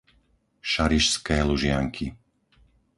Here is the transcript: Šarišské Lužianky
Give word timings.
Šarišské 0.71 1.37
Lužianky 1.49 2.07